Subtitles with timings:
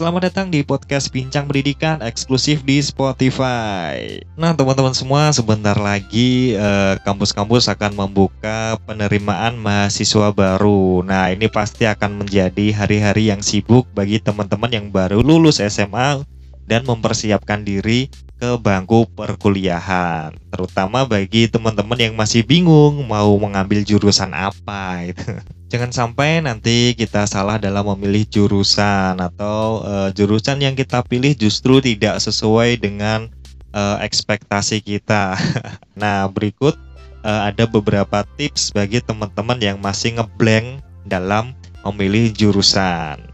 [0.00, 4.24] Selamat datang di podcast Bincang Pendidikan eksklusif di Spotify.
[4.32, 11.04] Nah, teman-teman semua, sebentar lagi eh, kampus-kampus akan membuka penerimaan mahasiswa baru.
[11.04, 16.24] Nah, ini pasti akan menjadi hari-hari yang sibuk bagi teman-teman yang baru lulus SMA
[16.64, 18.08] dan mempersiapkan diri
[18.40, 20.32] ke bangku perkuliahan.
[20.48, 25.36] Terutama bagi teman-teman yang masih bingung mau mengambil jurusan apa gitu.
[25.70, 31.78] Jangan sampai nanti kita salah dalam memilih jurusan atau uh, jurusan yang kita pilih justru
[31.78, 33.30] tidak sesuai dengan
[33.70, 35.38] uh, ekspektasi kita.
[36.00, 36.74] nah, berikut
[37.22, 41.54] uh, ada beberapa tips bagi teman-teman yang masih ngeblank dalam
[41.86, 43.29] memilih jurusan.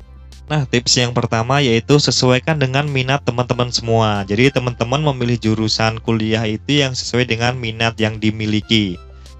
[0.47, 4.23] Nah, tips yang pertama yaitu sesuaikan dengan minat teman-teman semua.
[4.23, 8.95] Jadi, teman-teman memilih jurusan kuliah itu yang sesuai dengan minat yang dimiliki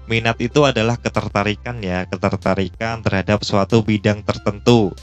[0.07, 4.95] minat itu adalah ketertarikan ya, ketertarikan terhadap suatu bidang tertentu.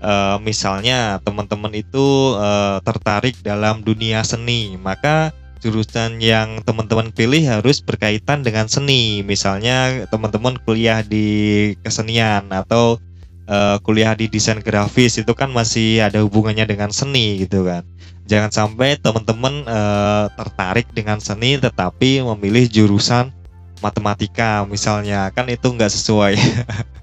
[0.00, 0.12] E,
[0.44, 2.50] misalnya teman-teman itu e,
[2.84, 9.24] tertarik dalam dunia seni, maka jurusan yang teman-teman pilih harus berkaitan dengan seni.
[9.24, 13.00] Misalnya teman-teman kuliah di kesenian atau
[13.50, 17.82] e, kuliah di desain grafis itu kan masih ada hubungannya dengan seni gitu kan.
[18.30, 19.80] Jangan sampai teman-teman e,
[20.38, 23.34] tertarik dengan seni tetapi memilih jurusan
[23.80, 26.36] matematika misalnya kan itu nggak sesuai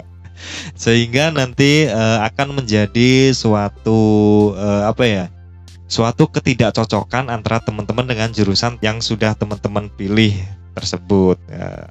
[0.84, 4.00] sehingga nanti uh, akan menjadi suatu
[4.53, 5.25] uh, apa ya
[5.90, 10.36] suatu ketidakcocokan antara teman-teman dengan jurusan yang sudah teman-teman pilih
[10.78, 11.90] tersebut ya.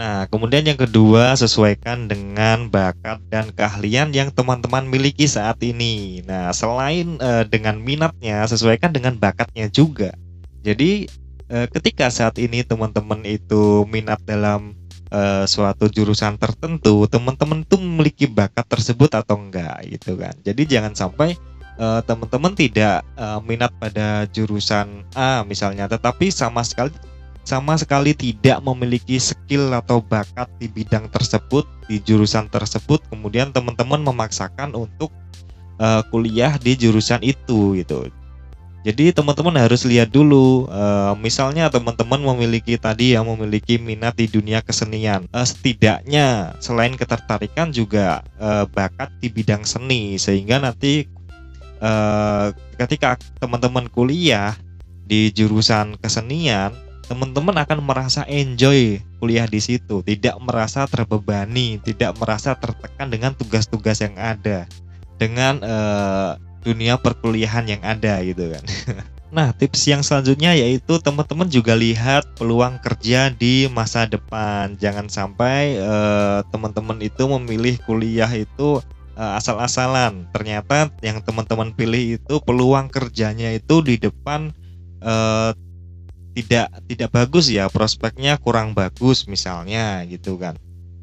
[0.00, 6.24] Nah, kemudian yang kedua, sesuaikan dengan bakat dan keahlian yang teman-teman miliki saat ini.
[6.24, 10.16] Nah, selain uh, dengan minatnya, sesuaikan dengan bakatnya juga.
[10.64, 11.04] Jadi,
[11.50, 14.70] Eh, ketika saat ini teman-teman itu minat dalam
[15.10, 20.30] uh, suatu jurusan tertentu, teman-teman tuh memiliki bakat tersebut atau enggak gitu kan.
[20.46, 21.34] Jadi jangan sampai
[21.80, 23.00] teman-teman tidak
[23.48, 26.92] minat pada jurusan A misalnya, tetapi sama sekali
[27.44, 33.98] sama sekali tidak memiliki skill atau bakat di bidang tersebut di jurusan tersebut, kemudian teman-teman
[34.06, 35.10] memaksakan untuk
[35.80, 38.06] uh, kuliah di jurusan itu gitu.
[38.80, 44.64] Jadi teman-teman harus lihat dulu, uh, misalnya teman-teman memiliki tadi yang memiliki minat di dunia
[44.64, 51.04] kesenian, uh, setidaknya selain ketertarikan juga uh, bakat di bidang seni, sehingga nanti
[51.84, 54.56] uh, ketika teman-teman kuliah
[55.04, 56.72] di jurusan kesenian,
[57.10, 63.98] teman-teman akan merasa enjoy kuliah di situ, tidak merasa terbebani, tidak merasa tertekan dengan tugas-tugas
[63.98, 64.70] yang ada,
[65.18, 68.64] dengan uh, dunia perkuliahan yang ada gitu kan.
[69.30, 74.74] Nah, tips yang selanjutnya yaitu teman-teman juga lihat peluang kerja di masa depan.
[74.74, 78.82] Jangan sampai uh, teman-teman itu memilih kuliah itu
[79.14, 80.26] uh, asal-asalan.
[80.34, 84.50] Ternyata yang teman-teman pilih itu peluang kerjanya itu di depan
[85.06, 85.54] uh,
[86.40, 90.56] tidak tidak bagus ya, prospeknya kurang bagus misalnya gitu kan.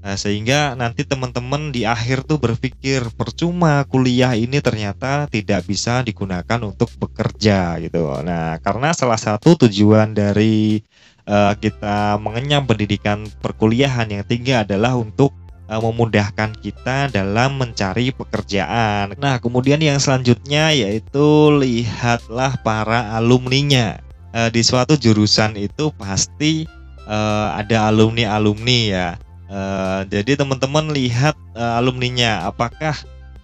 [0.07, 6.59] Nah, sehingga nanti teman-teman di akhir tuh berpikir percuma kuliah ini ternyata tidak bisa digunakan
[6.63, 8.07] untuk bekerja gitu.
[8.23, 10.79] Nah, karena salah satu tujuan dari
[11.27, 15.35] uh, kita mengenyam pendidikan perkuliahan yang tinggi adalah untuk
[15.67, 19.11] uh, memudahkan kita dalam mencari pekerjaan.
[19.19, 24.06] Nah, kemudian yang selanjutnya yaitu lihatlah para alumninya.
[24.35, 26.67] Uh, di suatu jurusan itu pasti
[27.07, 29.09] uh, ada alumni-alumni ya
[29.47, 32.91] Uh, jadi teman-teman lihat uh, alumninya, apakah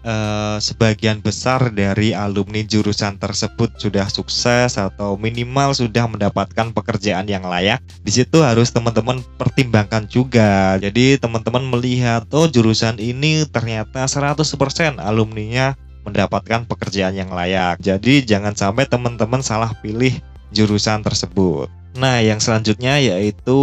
[0.03, 7.47] uh, sebagian besar dari alumni jurusan tersebut sudah sukses atau minimal sudah mendapatkan pekerjaan yang
[7.47, 7.79] layak.
[8.03, 10.75] Di situ harus teman-teman pertimbangkan juga.
[10.75, 17.79] Jadi teman-teman melihat oh jurusan ini ternyata 100% alumninya mendapatkan pekerjaan yang layak.
[17.79, 20.19] Jadi jangan sampai teman-teman salah pilih
[20.53, 21.67] jurusan tersebut.
[21.97, 23.59] Nah, yang selanjutnya yaitu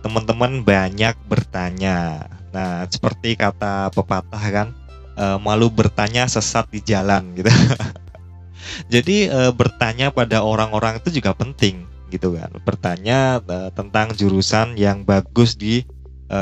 [0.00, 2.28] teman-teman banyak bertanya.
[2.52, 4.68] Nah, seperti kata pepatah kan,
[5.16, 7.48] e, malu bertanya sesat di jalan gitu.
[8.92, 12.50] Jadi e, bertanya pada orang-orang itu juga penting gitu kan.
[12.64, 15.84] Bertanya e, tentang jurusan yang bagus di
[16.28, 16.40] e,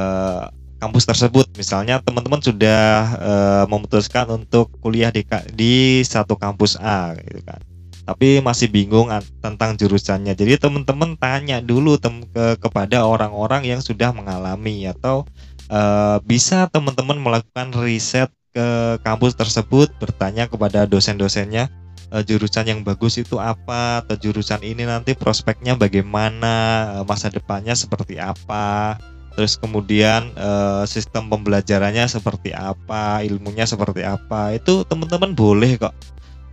[0.82, 1.46] kampus tersebut.
[1.54, 2.82] Misalnya teman-teman sudah
[3.18, 3.32] e,
[3.70, 5.22] memutuskan untuk kuliah di
[5.54, 7.69] di satu kampus A gitu kan
[8.10, 9.06] tapi masih bingung
[9.38, 10.34] tentang jurusannya.
[10.34, 15.22] Jadi teman-teman tanya dulu tem ke kepada orang-orang yang sudah mengalami atau
[15.70, 21.70] uh, bisa teman-teman melakukan riset ke kampus tersebut, bertanya kepada dosen-dosennya
[22.10, 27.78] uh, jurusan yang bagus itu apa atau jurusan ini nanti prospeknya bagaimana, uh, masa depannya
[27.78, 28.98] seperti apa.
[29.38, 34.58] Terus kemudian uh, sistem pembelajarannya seperti apa, ilmunya seperti apa.
[34.58, 35.94] Itu teman-teman boleh kok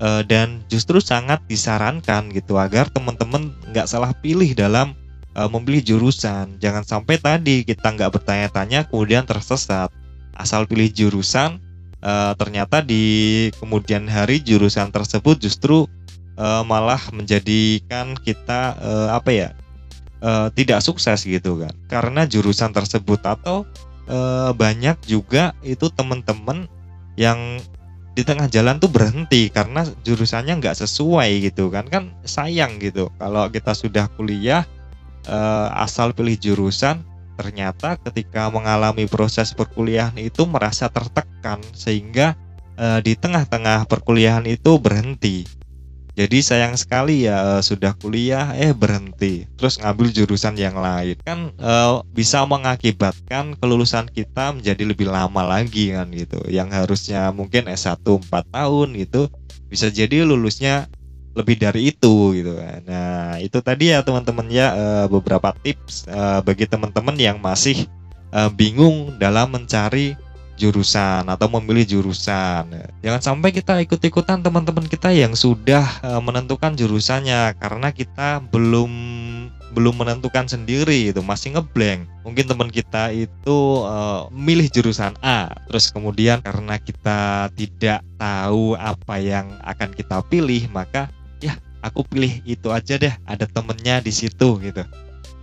[0.01, 4.93] uh, dan justru sangat disarankan gitu agar teman-teman nggak salah pilih dalam
[5.37, 6.57] uh, memilih jurusan.
[6.61, 9.93] Jangan sampai tadi kita nggak bertanya-tanya kemudian tersesat.
[10.37, 11.57] Asal pilih jurusan
[12.01, 15.89] uh, ternyata di kemudian hari jurusan tersebut justru
[16.37, 19.49] uh, malah menjadikan kita uh, apa ya
[20.21, 23.65] uh, tidak sukses gitu kan karena jurusan tersebut atau
[24.09, 26.69] uh, banyak juga itu teman-teman
[27.17, 27.57] yang
[28.17, 31.85] di tengah jalan tuh berhenti karena jurusannya nggak sesuai gitu kan.
[31.85, 34.65] Kan sayang gitu kalau kita sudah kuliah
[35.29, 37.05] uh, asal pilih jurusan
[37.37, 42.33] ternyata ketika mengalami proses perkuliahan itu merasa tertekan sehingga
[42.81, 45.45] uh, di tengah-tengah perkuliahan itu berhenti
[46.17, 51.53] jadi sayang sekali ya eh, sudah kuliah eh berhenti terus ngambil jurusan yang lain kan
[51.53, 51.73] e,
[52.09, 56.41] bisa mengakibatkan kelulusan kita menjadi lebih lama lagi kan gitu.
[56.49, 59.29] Yang harusnya mungkin S1 4 tahun gitu
[59.69, 60.89] bisa jadi lulusnya
[61.37, 62.81] lebih dari itu gitu kan.
[62.89, 67.85] Nah, itu tadi ya teman-teman ya e, beberapa tips e, bagi teman-teman yang masih
[68.59, 70.13] bingung dalam mencari
[70.57, 72.67] jurusan atau memilih jurusan.
[73.05, 78.91] Jangan sampai kita ikut-ikutan teman-teman kita yang sudah uh, menentukan jurusannya karena kita belum
[79.77, 82.09] belum menentukan sendiri itu masih ngeblank.
[82.25, 89.21] Mungkin teman kita itu uh, milih jurusan A, terus kemudian karena kita tidak tahu apa
[89.21, 91.53] yang akan kita pilih, maka ya
[91.85, 93.13] aku pilih itu aja deh.
[93.29, 94.81] Ada temennya di situ gitu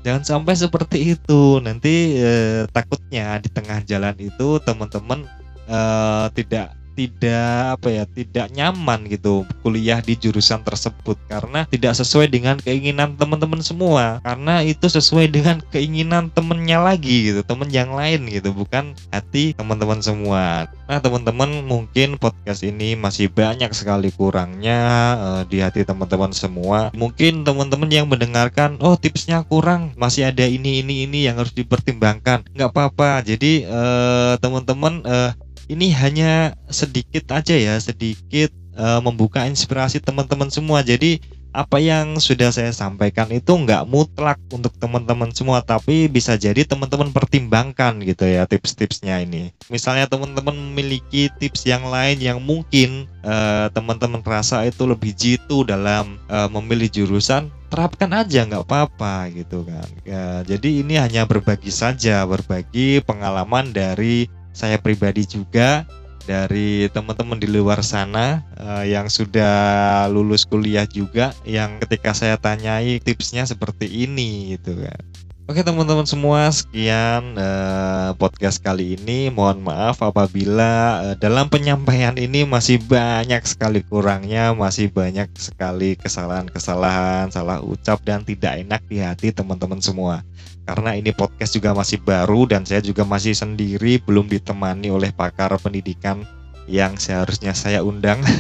[0.04, 1.58] jangan sampai seperti itu.
[1.64, 5.24] Nanti eh, takutnya di tengah jalan itu teman-teman
[5.66, 11.18] eh, tidak tidak apa ya tidak nyaman gitu kuliah di jurusan tersebut.
[11.28, 14.22] Karena tidak sesuai dengan keinginan teman-teman semua.
[14.22, 20.00] Karena itu sesuai dengan keinginan temennya lagi gitu temen yang lain gitu bukan hati teman-teman
[20.00, 20.70] semua.
[20.86, 24.80] Nah teman-teman mungkin podcast ini masih banyak sekali kurangnya
[25.16, 26.94] uh, di hati teman-teman semua.
[26.94, 32.46] Mungkin teman-teman yang mendengarkan oh tipsnya kurang masih ada ini ini ini yang harus dipertimbangkan.
[32.52, 33.24] Nggak apa-apa.
[33.24, 35.30] Jadi uh, teman-teman uh,
[35.74, 40.86] ini hanya sedikit aja ya, sedikit uh, membuka inspirasi teman-teman semua.
[40.86, 41.18] Jadi
[41.54, 47.14] apa yang sudah saya sampaikan itu nggak mutlak untuk teman-teman semua, tapi bisa jadi teman-teman
[47.14, 49.54] pertimbangkan gitu ya tips-tipsnya ini.
[49.70, 56.18] Misalnya teman-teman memiliki tips yang lain yang mungkin uh, teman-teman rasa itu lebih jitu dalam
[56.26, 59.86] uh, memilih jurusan, terapkan aja nggak apa-apa gitu kan.
[60.02, 65.84] Ya, jadi ini hanya berbagi saja, berbagi pengalaman dari saya pribadi juga
[66.24, 72.96] dari teman-teman di luar sana uh, yang sudah lulus kuliah juga yang ketika saya tanyai
[72.96, 75.13] tipsnya seperti ini gitu kan.
[75.44, 82.48] Oke teman-teman semua sekian uh, podcast kali ini mohon maaf apabila uh, dalam penyampaian ini
[82.48, 89.36] masih banyak sekali kurangnya masih banyak sekali kesalahan-kesalahan salah ucap dan tidak enak di hati
[89.36, 90.24] teman-teman semua
[90.64, 95.52] karena ini podcast juga masih baru dan saya juga masih sendiri belum ditemani oleh pakar
[95.60, 96.24] pendidikan
[96.64, 98.24] yang seharusnya saya undang.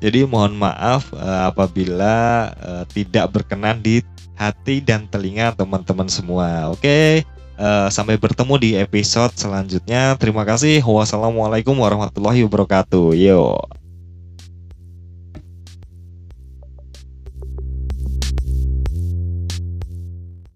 [0.00, 2.48] Jadi mohon maaf uh, apabila
[2.96, 4.00] tidak berkenan di
[4.40, 6.72] hati dan telinga teman-teman semua.
[6.72, 7.28] Oke,
[7.60, 10.16] uh, sampai bertemu di episode selanjutnya.
[10.16, 10.80] Terima kasih.
[10.80, 13.12] Wassalamualaikum warahmatullahi wabarakatuh.
[13.20, 13.60] Yo.